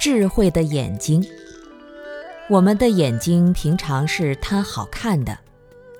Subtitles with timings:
[0.00, 1.22] 智慧的眼睛。
[2.48, 5.38] 我们的眼睛平常是贪好看的，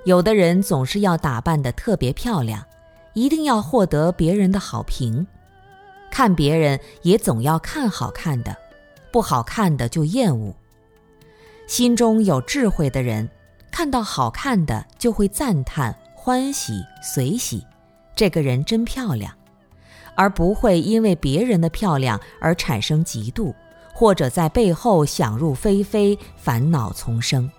[0.07, 2.65] 有的人总是要打扮得特别漂亮，
[3.13, 5.27] 一定要获得别人的好评。
[6.11, 8.57] 看别人也总要看好看的，
[9.13, 10.55] 不好看的就厌恶。
[11.67, 13.29] 心中有智慧的人，
[13.71, 17.67] 看到好看的就会赞叹、欢喜、随喜，
[18.17, 19.31] 这个人真漂亮，
[20.15, 23.55] 而不会因为别人的漂亮而产生嫉妒。
[24.01, 27.51] 或者在背后想入非非，烦恼丛生。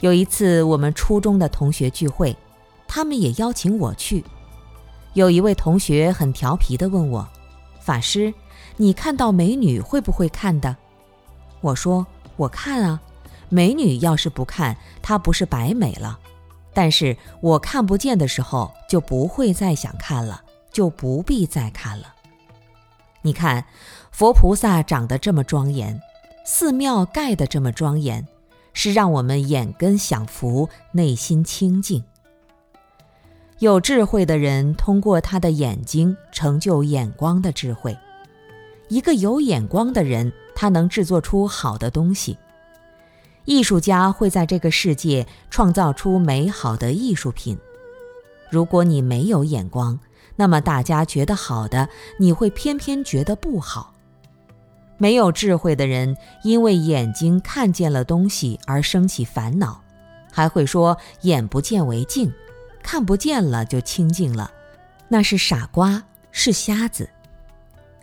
[0.00, 2.34] 有一次，我们初中的同学聚会，
[2.88, 4.24] 他们也邀请我去。
[5.12, 7.28] 有一位同学很调皮地问我
[7.84, 8.32] ：“法师，
[8.78, 10.74] 你看到美女会不会看的？”
[11.60, 12.98] 我说：“我看啊，
[13.50, 16.18] 美女要是不看，她不是白美了？
[16.72, 22.06] 但是我看不见的时候，就不会再想看了，就不必再看了。”
[23.26, 23.64] 你看，
[24.10, 25.98] 佛菩萨长得这么庄严，
[26.44, 28.28] 寺庙盖得这么庄严，
[28.74, 32.04] 是让我们眼根享福，内心清净。
[33.60, 37.96] 有智慧的人通过他的眼睛成就眼光的智慧。
[38.88, 42.36] 一个有眼光的人，他能制作出好的东西。
[43.46, 47.56] 艺术家会在这个世界创造出美好的艺术品。
[48.50, 49.98] 如果你没有眼光，
[50.36, 53.92] 那么大家觉得好的，你会偏偏觉得不好。
[54.96, 59.80] 没有智慧的人，因为眼睛看见了东西而生起烦恼，
[60.32, 62.32] 还会说“眼不见为净”，
[62.82, 64.50] 看不见了就清净了，
[65.08, 67.08] 那是傻瓜，是瞎子。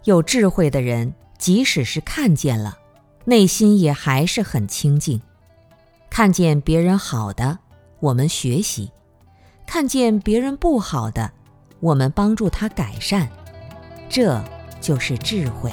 [0.04, 2.78] 有智慧的人，即使是看见了，
[3.26, 5.22] 内心也还是很清净。
[6.10, 7.60] 看见别人好的，
[8.00, 8.92] 我们学习；
[9.66, 11.32] 看见别人不好的。
[11.82, 13.28] 我们帮助他改善，
[14.08, 14.42] 这
[14.80, 15.70] 就是智慧。